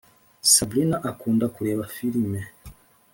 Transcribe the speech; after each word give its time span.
sabrina 0.53 0.97
akunda 1.09 1.45
kureba 1.55 1.83
filime 1.95 2.41